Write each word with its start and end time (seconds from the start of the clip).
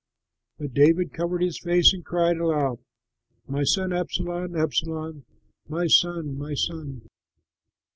But 0.57 0.73
David 0.73 1.13
covered 1.13 1.43
his 1.43 1.59
face 1.59 1.93
and 1.93 2.03
cried 2.03 2.37
aloud, 2.37 2.79
"My 3.47 3.63
son 3.63 3.93
Absalom, 3.93 4.55
Absalom, 4.55 5.25
my 5.67 5.85
son, 5.85 6.39
my 6.39 6.55
son!" 6.55 7.07